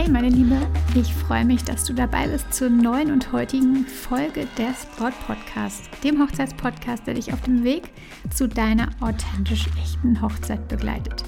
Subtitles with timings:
[0.00, 0.56] Hey meine Liebe,
[0.94, 5.90] ich freue mich, dass du dabei bist zur neuen und heutigen Folge des Braut Podcasts,
[6.02, 7.90] dem Hochzeitspodcast, der dich auf dem Weg
[8.34, 11.24] zu deiner authentisch echten Hochzeit begleitet.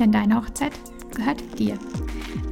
[0.00, 0.72] Denn deine Hochzeit
[1.14, 1.78] gehört dir.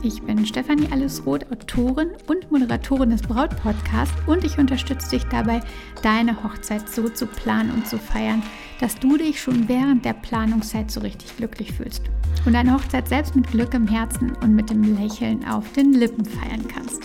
[0.03, 5.63] Ich bin Stefanie Allesroth, Autorin und Moderatorin des Braut-Podcasts und ich unterstütze dich dabei,
[6.03, 8.43] deine Hochzeit so zu planen und zu feiern,
[8.81, 12.03] dass du dich schon während der Planungszeit so richtig glücklich fühlst
[12.45, 16.25] und deine Hochzeit selbst mit Glück im Herzen und mit dem Lächeln auf den Lippen
[16.25, 17.03] feiern kannst.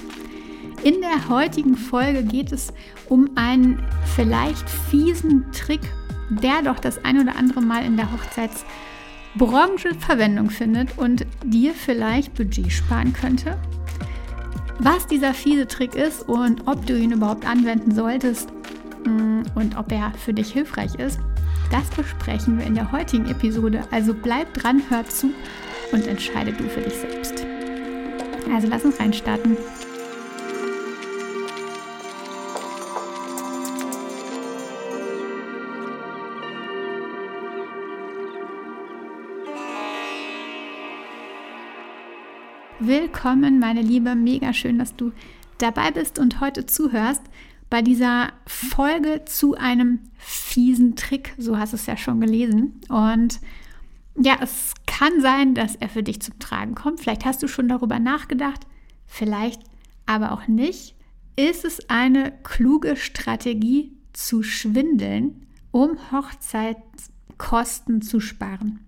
[0.84, 2.74] In der heutigen Folge geht es
[3.10, 3.84] um einen
[4.16, 5.82] vielleicht fiesen Trick,
[6.30, 8.66] der doch das ein oder andere Mal in der Hochzeits-
[9.38, 13.58] Branche Verwendung findet und dir vielleicht Budget sparen könnte.
[14.80, 18.52] Was dieser fiese Trick ist und ob du ihn überhaupt anwenden solltest
[19.06, 21.20] mm, und ob er für dich hilfreich ist,
[21.72, 23.84] das besprechen wir in der heutigen Episode.
[23.92, 25.34] Also bleib dran, hör zu
[25.92, 27.46] und entscheide du für dich selbst.
[28.54, 29.58] Also lass uns reinstarten.
[42.80, 44.16] Willkommen, meine Liebe.
[44.16, 45.12] Mega schön, dass du
[45.58, 47.24] dabei bist und heute zuhörst
[47.70, 51.34] bei dieser Folge zu einem fiesen Trick.
[51.38, 52.80] So hast du es ja schon gelesen.
[52.90, 53.40] Und
[54.16, 57.00] ja, es kann sein, dass er für dich zum Tragen kommt.
[57.00, 58.66] Vielleicht hast du schon darüber nachgedacht,
[59.06, 59.62] vielleicht
[60.06, 60.96] aber auch nicht.
[61.36, 68.80] Ist es eine kluge Strategie zu schwindeln, um Hochzeitskosten zu sparen?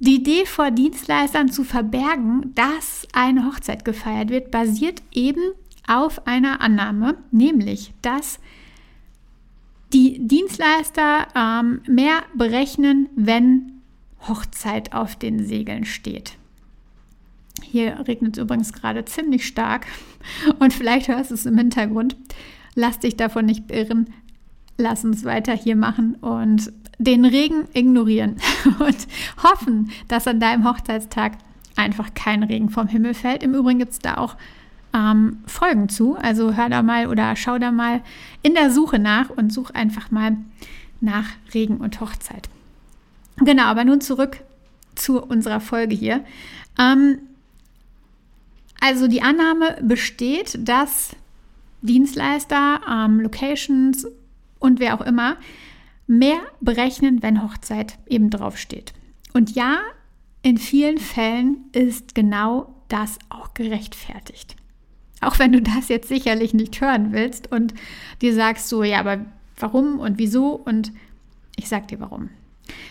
[0.00, 5.42] Die Idee vor Dienstleistern zu verbergen, dass eine Hochzeit gefeiert wird, basiert eben
[5.86, 8.38] auf einer Annahme, nämlich dass
[9.92, 13.80] die Dienstleister ähm, mehr berechnen, wenn
[14.26, 16.36] Hochzeit auf den Segeln steht.
[17.62, 19.86] Hier regnet es übrigens gerade ziemlich stark
[20.58, 22.16] und vielleicht hörst du es im Hintergrund.
[22.74, 24.12] Lass dich davon nicht irren.
[24.76, 28.36] Lass uns weiter hier machen und den Regen ignorieren
[28.80, 29.06] und
[29.42, 31.38] hoffen, dass an deinem Hochzeitstag
[31.76, 33.44] einfach kein Regen vom Himmel fällt.
[33.44, 34.36] Im Übrigen gibt es da auch
[34.94, 36.16] ähm, Folgen zu.
[36.16, 38.02] Also hör da mal oder schau da mal
[38.42, 40.36] in der Suche nach und such einfach mal
[41.00, 42.48] nach Regen und Hochzeit.
[43.38, 44.40] Genau, aber nun zurück
[44.94, 46.24] zu unserer Folge hier.
[46.78, 47.18] Ähm,
[48.80, 51.16] also die Annahme besteht, dass
[51.82, 54.06] Dienstleister, ähm, Locations
[54.58, 55.36] und wer auch immer
[56.06, 58.92] mehr berechnen, wenn Hochzeit eben draufsteht.
[59.32, 59.78] Und ja,
[60.42, 64.56] in vielen Fällen ist genau das auch gerechtfertigt.
[65.26, 67.74] Auch wenn du das jetzt sicherlich nicht hören willst und
[68.22, 69.24] dir sagst so, ja, aber
[69.58, 70.52] warum und wieso?
[70.52, 70.92] Und
[71.56, 72.30] ich sag dir warum.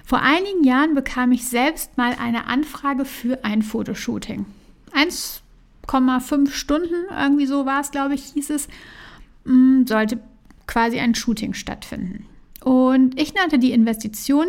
[0.06, 4.46] Vor einigen Jahren bekam ich selbst mal eine Anfrage für ein Fotoshooting.
[4.94, 8.68] 1,5 Stunden, irgendwie so war es, glaube ich, hieß es,
[9.46, 10.20] mm, sollte
[10.68, 12.26] quasi ein Shooting stattfinden.
[12.64, 14.48] Und ich nannte die Investition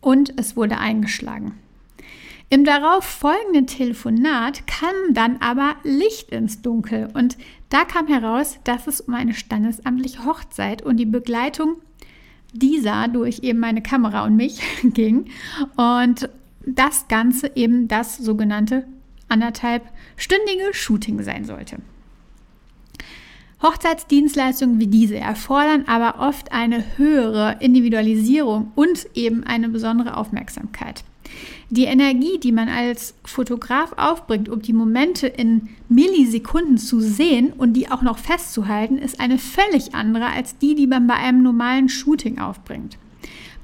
[0.00, 1.54] und es wurde eingeschlagen.
[2.50, 7.36] Im darauf folgenden Telefonat kam dann aber Licht ins Dunkel und
[7.68, 11.76] da kam heraus, dass es um eine standesamtliche Hochzeit und die Begleitung
[12.54, 15.26] dieser durch eben meine Kamera und mich ging
[15.76, 16.30] und
[16.64, 18.86] das Ganze eben das sogenannte
[19.28, 21.76] anderthalbstündige Shooting sein sollte.
[23.62, 31.04] Hochzeitsdienstleistungen wie diese erfordern aber oft eine höhere Individualisierung und eben eine besondere Aufmerksamkeit.
[31.70, 37.74] Die Energie, die man als Fotograf aufbringt, um die Momente in Millisekunden zu sehen und
[37.74, 41.88] die auch noch festzuhalten, ist eine völlig andere als die, die man bei einem normalen
[41.88, 42.96] Shooting aufbringt.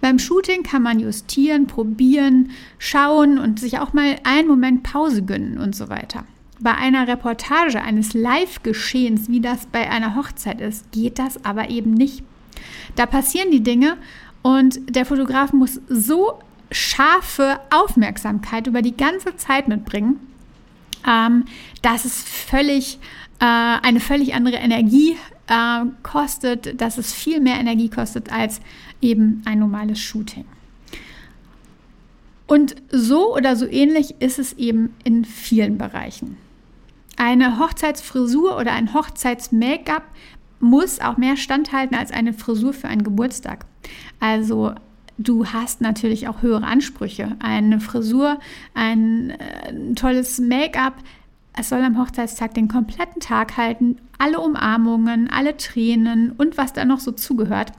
[0.03, 5.57] Beim Shooting kann man justieren, probieren, schauen und sich auch mal einen Moment Pause gönnen
[5.57, 6.27] und so weiter.
[6.61, 11.95] Bei einer Reportage eines Live-Geschehens, wie das bei einer Hochzeit ist, geht das aber eben
[11.95, 12.23] nicht.
[12.97, 13.97] Da passieren die Dinge
[14.43, 16.39] und der Fotograf muss so
[16.75, 20.21] scharfe Aufmerksamkeit über die ganze Zeit mitbringen,
[21.07, 21.45] ähm,
[21.83, 22.99] dass es völlig
[23.41, 25.17] äh, eine völlig andere Energie
[25.49, 28.61] äh, kostet, dass es viel mehr Energie kostet als
[29.01, 30.45] eben ein normales Shooting.
[32.47, 36.37] Und so oder so ähnlich ist es eben in vielen Bereichen.
[37.17, 40.03] Eine Hochzeitsfrisur oder ein Hochzeits-Make-up
[40.61, 43.67] muss auch mehr standhalten als eine Frisur für einen Geburtstag.
[44.21, 44.75] Also
[45.19, 47.37] du hast natürlich auch höhere Ansprüche.
[47.41, 48.39] Eine Frisur,
[48.75, 50.95] ein, äh, tolles Make-up,
[51.57, 56.85] es soll am Hochzeitstag den kompletten Tag halten, alle Umarmungen, alle Tränen und was da
[56.85, 57.73] noch so zugehört.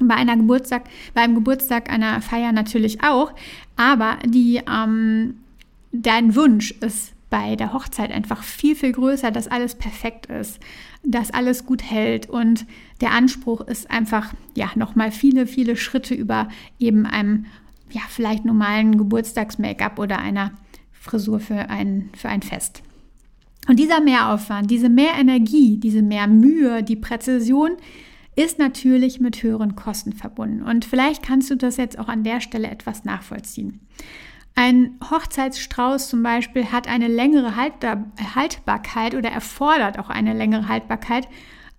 [0.00, 0.84] Bei einer Geburtstag,
[1.14, 3.32] bei einem Geburtstag einer Feier natürlich auch,
[3.76, 5.36] aber die, ähm,
[5.92, 10.60] dein Wunsch ist bei der Hochzeit einfach viel, viel größer, dass alles perfekt ist,
[11.02, 12.66] dass alles gut hält und
[13.00, 16.48] der Anspruch ist einfach, ja, nochmal viele, viele Schritte über
[16.78, 17.46] eben einem,
[17.90, 20.52] ja, vielleicht normalen Geburtstags-Make-up oder einer
[20.92, 22.82] Frisur für ein, für ein Fest.
[23.68, 27.72] Und dieser Mehraufwand, diese Mehrenergie, diese mehr Mühe, die Präzision
[28.34, 30.62] ist natürlich mit höheren Kosten verbunden.
[30.62, 33.80] Und vielleicht kannst du das jetzt auch an der Stelle etwas nachvollziehen.
[34.60, 41.28] Ein Hochzeitsstrauß zum Beispiel hat eine längere Haltbarkeit oder erfordert auch eine längere Haltbarkeit.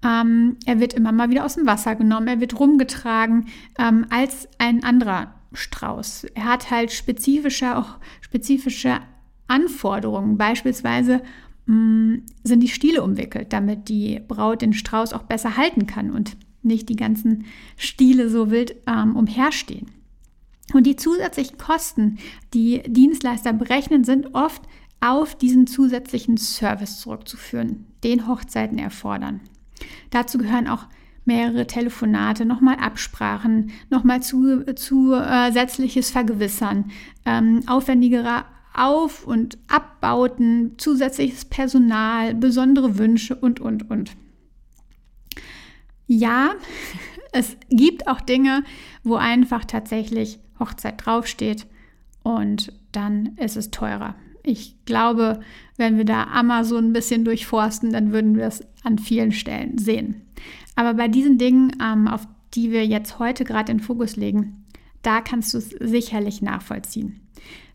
[0.01, 3.47] Ähm, er wird immer mal wieder aus dem Wasser genommen, er wird rumgetragen
[3.77, 6.27] ähm, als ein anderer Strauß.
[6.35, 8.99] Er hat halt spezifische, auch spezifische
[9.49, 10.37] Anforderungen.
[10.37, 11.21] Beispielsweise
[11.65, 16.11] mh, mm, sind die Stiele umwickelt, damit die Braut den Strauß auch besser halten kann
[16.11, 17.43] und nicht die ganzen
[17.75, 19.98] Stiele so wild ähm, umherstehen.
[20.73, 22.19] Und die zusätzlichen Kosten,
[22.53, 24.61] die Dienstleister berechnen, sind oft
[25.01, 29.41] auf diesen zusätzlichen Service zurückzuführen, den Hochzeiten erfordern.
[30.09, 30.87] Dazu gehören auch
[31.25, 36.91] mehrere Telefonate, nochmal Absprachen, nochmal zu, zusätzliches Vergewissern,
[37.25, 44.11] ähm, aufwendigere Auf- und Abbauten, zusätzliches Personal, besondere Wünsche und, und, und.
[46.07, 46.51] Ja,
[47.31, 48.63] es gibt auch Dinge,
[49.03, 51.67] wo einfach tatsächlich Hochzeit draufsteht
[52.23, 54.15] und dann ist es teurer.
[54.43, 55.41] Ich glaube,
[55.77, 60.21] wenn wir da Amazon ein bisschen durchforsten, dann würden wir es an vielen Stellen sehen.
[60.75, 64.65] Aber bei diesen Dingen, ähm, auf die wir jetzt heute gerade in Fokus legen,
[65.01, 67.21] da kannst du es sicherlich nachvollziehen.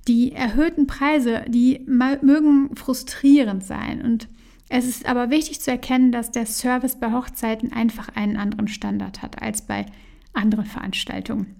[0.09, 4.29] Die erhöhten Preise, die mögen frustrierend sein und
[4.69, 9.23] es ist aber wichtig zu erkennen, dass der Service bei Hochzeiten einfach einen anderen Standard
[9.23, 9.87] hat als bei
[10.33, 11.57] anderen Veranstaltungen.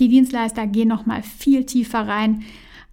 [0.00, 2.44] Die Dienstleister gehen noch mal viel tiefer rein,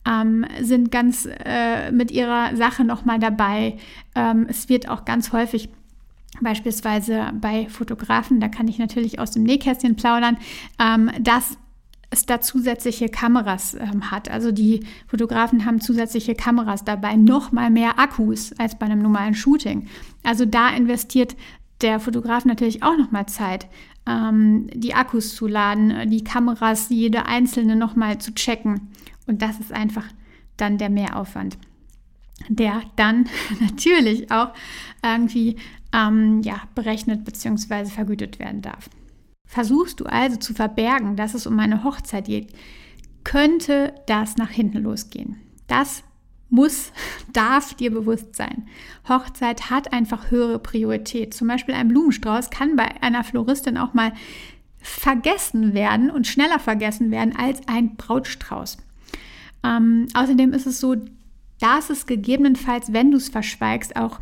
[0.07, 3.77] ähm, sind ganz äh, mit ihrer Sache noch mal dabei.
[4.15, 5.69] Ähm, es wird auch ganz häufig
[6.41, 10.37] beispielsweise bei Fotografen, da kann ich natürlich aus dem Nähkästchen plaudern,
[10.79, 11.57] ähm, dass
[12.09, 14.29] es da zusätzliche Kameras ähm, hat.
[14.29, 19.35] Also die Fotografen haben zusätzliche Kameras dabei, noch mal mehr Akkus als bei einem normalen
[19.35, 19.87] Shooting.
[20.23, 21.35] Also da investiert
[21.81, 23.67] der Fotograf natürlich auch noch mal Zeit
[24.07, 28.89] ähm, die Akkus zu laden, die Kameras, jede einzelne nochmal zu checken.
[29.27, 30.05] Und das ist einfach
[30.57, 31.57] dann der Mehraufwand,
[32.49, 33.27] der dann
[33.59, 34.49] natürlich auch
[35.03, 35.57] irgendwie
[35.93, 37.85] ähm, ja, berechnet bzw.
[37.85, 38.89] vergütet werden darf.
[39.47, 42.53] Versuchst du also zu verbergen, dass es um eine Hochzeit geht,
[43.23, 45.37] könnte das nach hinten losgehen.
[45.67, 46.03] Das
[46.49, 46.91] muss,
[47.33, 48.67] darf dir bewusst sein.
[49.07, 51.33] Hochzeit hat einfach höhere Priorität.
[51.33, 54.13] Zum Beispiel ein Blumenstrauß kann bei einer Floristin auch mal
[54.79, 58.77] vergessen werden und schneller vergessen werden als ein Brautstrauß.
[59.63, 60.95] Ähm, außerdem ist es so,
[61.59, 64.19] dass es gegebenenfalls, wenn du es verschweigst, auch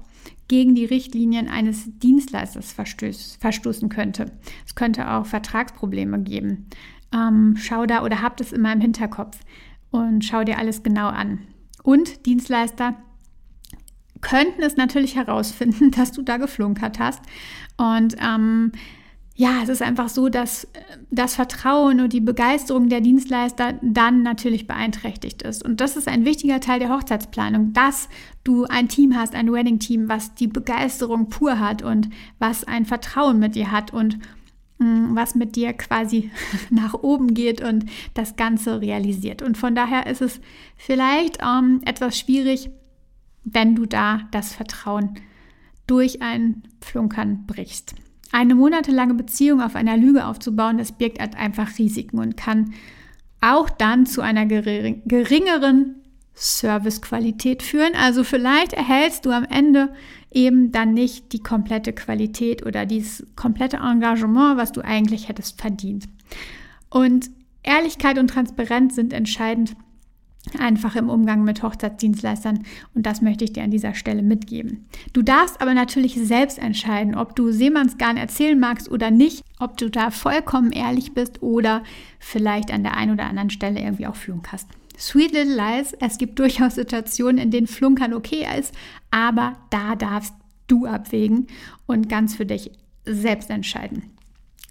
[0.48, 4.32] gegen die Richtlinien eines Dienstleisters verstoßen könnte.
[4.66, 6.68] Es könnte auch Vertragsprobleme geben.
[7.14, 9.40] Ähm, schau da oder habt es immer im Hinterkopf
[9.92, 11.40] und schau dir alles genau an.
[11.84, 12.96] Und Dienstleister
[14.22, 17.22] könnten es natürlich herausfinden, dass du da geflunkert hast.
[17.78, 18.72] Und ähm,
[19.36, 20.68] ja, es ist einfach so, dass
[21.10, 25.66] das Vertrauen und die Begeisterung der Dienstleister dann natürlich beeinträchtigt ist.
[25.66, 28.10] Und das ist ein wichtiger Teil der Hochzeitsplanung, dass
[28.44, 33.40] du ein Team hast, ein Wedding-Team, was die Begeisterung pur hat und was ein Vertrauen
[33.40, 34.20] mit dir hat und
[34.80, 36.32] was mit dir quasi
[36.70, 39.42] nach oben geht und das Ganze realisiert.
[39.42, 40.42] Und von daher ist es
[40.76, 42.70] vielleicht ähm, etwas schwierig,
[43.44, 45.16] wenn du da das Vertrauen
[45.88, 47.96] durch ein Flunkern brichst.
[48.32, 52.74] Eine monatelange Beziehung auf einer Lüge aufzubauen, das birgt halt einfach Risiken und kann
[53.42, 56.03] auch dann zu einer geringeren
[56.36, 57.94] Servicequalität führen.
[57.96, 59.94] Also vielleicht erhältst du am Ende
[60.32, 66.06] eben dann nicht die komplette Qualität oder dieses komplette Engagement, was du eigentlich hättest verdient.
[66.90, 67.30] Und
[67.62, 69.76] Ehrlichkeit und Transparenz sind entscheidend
[70.60, 72.64] einfach im Umgang mit Hochzeitsdienstleistern
[72.94, 74.86] und das möchte ich dir an dieser Stelle mitgeben.
[75.14, 79.90] Du darfst aber natürlich selbst entscheiden, ob du Seemannsgarn erzählen magst oder nicht, ob du
[79.90, 81.84] da vollkommen ehrlich bist oder
[82.20, 84.68] vielleicht an der einen oder anderen Stelle irgendwie auch Flunk hast.
[84.98, 88.74] Sweet Little Lies, es gibt durchaus Situationen, in denen Flunkern okay ist,
[89.12, 90.34] aber da darfst
[90.68, 91.48] du abwägen
[91.86, 92.72] und ganz für dich
[93.06, 94.04] selbst entscheiden.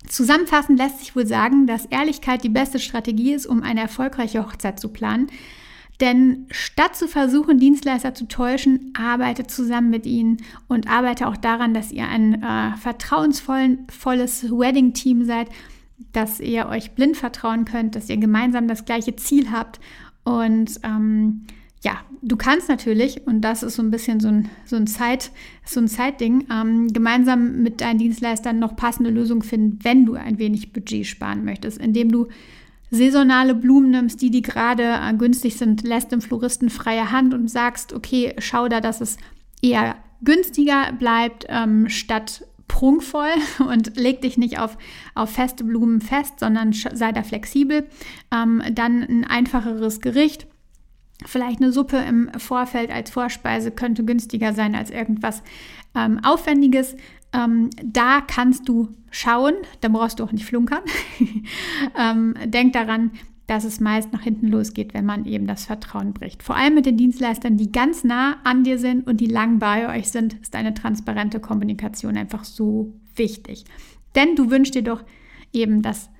[0.08, 4.80] Zusammenfassend lässt sich wohl sagen, dass Ehrlichkeit die beste Strategie ist, um eine erfolgreiche Hochzeit
[4.80, 5.28] zu planen.
[6.00, 11.74] Denn statt zu versuchen, Dienstleister zu täuschen, arbeite zusammen mit ihnen und arbeite auch daran,
[11.74, 15.48] dass ihr ein äh, vertrauensvolles Wedding-Team seid,
[16.12, 19.78] dass ihr euch blind vertrauen könnt, dass ihr gemeinsam das gleiche Ziel habt
[20.24, 21.46] und ähm,
[21.84, 25.32] ja, du kannst natürlich, und das ist so ein bisschen so ein, so ein, Zeit,
[25.64, 30.38] so ein Zeitding, ähm, gemeinsam mit deinen Dienstleistern noch passende Lösungen finden, wenn du ein
[30.38, 32.28] wenig Budget sparen möchtest, indem du
[32.90, 37.48] saisonale Blumen nimmst, die, die gerade äh, günstig sind, lässt dem Floristen freie Hand und
[37.48, 39.16] sagst, okay, schau da, dass es
[39.62, 43.30] eher günstiger bleibt, ähm, statt prunkvoll
[43.68, 44.78] und leg dich nicht auf,
[45.14, 47.86] auf feste Blumen fest, sondern sei da flexibel.
[48.32, 50.46] Ähm, dann ein einfacheres Gericht
[51.26, 55.42] Vielleicht eine Suppe im Vorfeld als Vorspeise könnte günstiger sein als irgendwas
[55.94, 56.96] ähm, Aufwendiges.
[57.32, 60.82] Ähm, da kannst du schauen, da brauchst du auch nicht flunkern.
[61.98, 63.12] ähm, denk daran,
[63.46, 66.42] dass es meist nach hinten losgeht, wenn man eben das Vertrauen bricht.
[66.42, 69.96] Vor allem mit den Dienstleistern, die ganz nah an dir sind und die lang bei
[69.96, 73.64] euch sind, ist eine transparente Kommunikation einfach so wichtig.
[74.14, 75.02] Denn du wünschst dir doch
[75.52, 76.10] eben, dass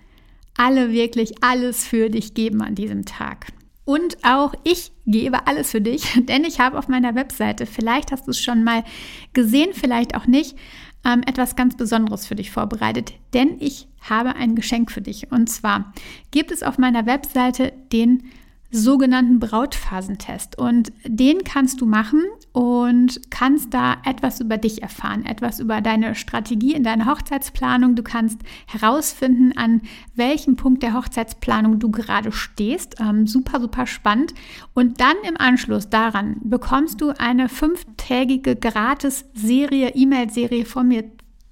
[0.56, 3.46] alle wirklich alles für dich geben an diesem Tag.
[3.84, 8.26] Und auch ich gebe alles für dich, denn ich habe auf meiner Webseite, vielleicht hast
[8.26, 8.84] du es schon mal
[9.32, 10.56] gesehen, vielleicht auch nicht,
[11.04, 15.30] ähm, etwas ganz Besonderes für dich vorbereitet, denn ich habe ein Geschenk für dich.
[15.30, 15.92] Und zwar
[16.30, 18.24] gibt es auf meiner Webseite den
[18.72, 20.58] sogenannten Brautphasentest.
[20.58, 26.14] Und den kannst du machen und kannst da etwas über dich erfahren, etwas über deine
[26.14, 27.94] Strategie in deiner Hochzeitsplanung.
[27.94, 29.82] Du kannst herausfinden, an
[30.14, 32.96] welchem Punkt der Hochzeitsplanung du gerade stehst.
[32.98, 34.34] Ähm, super, super spannend.
[34.74, 41.04] Und dann im Anschluss daran bekommst du eine fünftägige Gratis-Serie, E-Mail-Serie von mir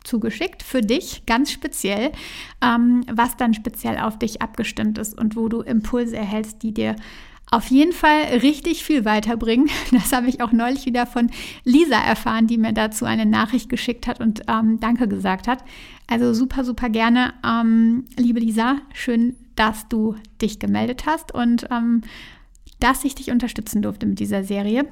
[0.04, 2.12] zugeschickt für dich, ganz speziell,
[2.62, 6.96] ähm, was dann speziell auf dich abgestimmt ist und wo du Impulse erhältst, die dir
[7.50, 9.68] auf jeden Fall richtig viel weiterbringen.
[9.90, 11.30] Das habe ich auch neulich wieder von
[11.64, 15.64] Lisa erfahren, die mir dazu eine Nachricht geschickt hat und ähm, Danke gesagt hat.
[16.06, 17.34] Also super, super gerne.
[17.44, 22.02] Ähm, liebe Lisa, schön, dass du dich gemeldet hast und ähm,
[22.78, 24.86] dass ich dich unterstützen durfte mit dieser Serie.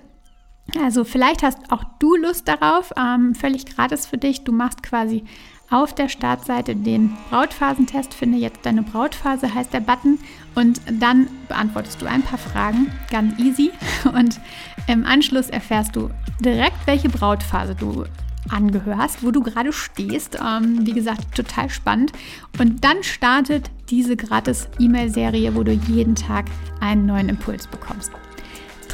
[0.76, 4.44] Also vielleicht hast auch du Lust darauf, ähm, völlig gratis für dich.
[4.44, 5.24] Du machst quasi
[5.70, 10.18] auf der Startseite den Brautphasentest, finde jetzt deine Brautphase, heißt der Button.
[10.54, 13.70] Und dann beantwortest du ein paar Fragen, ganz easy.
[14.14, 14.40] Und
[14.86, 16.10] im Anschluss erfährst du
[16.40, 18.04] direkt, welche Brautphase du
[18.50, 20.38] angehörst, wo du gerade stehst.
[20.42, 22.12] Ähm, wie gesagt, total spannend.
[22.58, 26.46] Und dann startet diese gratis E-Mail-Serie, wo du jeden Tag
[26.80, 28.12] einen neuen Impuls bekommst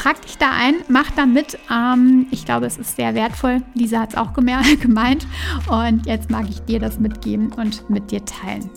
[0.04, 1.58] trag dich da ein, mach da mit.
[1.70, 3.62] Ähm, ich glaube, es ist sehr wertvoll.
[3.74, 4.32] Lisa hat es auch
[4.80, 5.26] gemeint.
[5.68, 8.68] Und jetzt mag ich dir das mitgeben und mit dir teilen.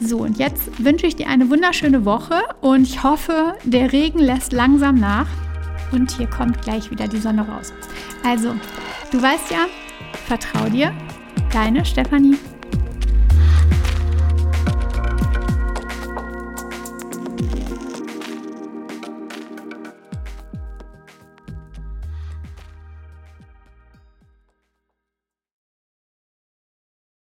[0.00, 4.52] So, und jetzt wünsche ich dir eine wunderschöne Woche und ich hoffe, der Regen lässt
[4.52, 5.28] langsam nach
[5.92, 7.74] und hier kommt gleich wieder die Sonne raus.
[8.24, 8.54] Also,
[9.12, 9.66] du weißt ja,
[10.26, 10.94] vertrau dir,
[11.52, 12.38] deine Stefanie.